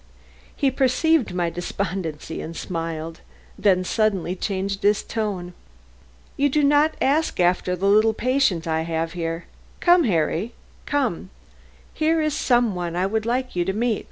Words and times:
He 0.55 0.71
perceived 0.71 1.31
my 1.31 1.51
despondency 1.51 2.41
and 2.41 2.57
smiled; 2.57 3.21
then 3.55 3.83
suddenly 3.83 4.35
changed 4.35 4.81
his 4.81 5.03
tone. 5.03 5.53
"You 6.37 6.49
do 6.49 6.63
not 6.63 6.95
ask 6.99 7.39
after 7.39 7.75
the 7.75 7.85
little 7.85 8.15
patient 8.15 8.65
I 8.67 8.81
have 8.81 9.13
here. 9.13 9.45
Come, 9.79 10.05
Harry, 10.05 10.53
come; 10.87 11.29
here 11.93 12.19
is 12.19 12.33
some 12.35 12.73
one 12.73 12.95
I 12.95 13.05
will 13.05 13.21
let 13.25 13.55
you 13.55 13.63
see." 13.63 13.99